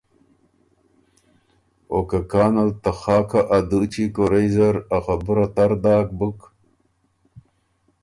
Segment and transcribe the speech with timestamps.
[1.91, 6.39] او که کانل ته خاکه ا دُوچی کُورئ زر ا خبُره تر داک بُک